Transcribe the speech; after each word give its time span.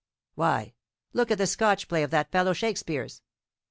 Why, 0.33 0.73
look 1.13 1.29
at 1.29 1.37
the 1.37 1.45
Scotch 1.45 1.87
play 1.87 2.01
of 2.01 2.09
that 2.09 2.31
fellow 2.31 2.53
Shakespeare's. 2.53 3.21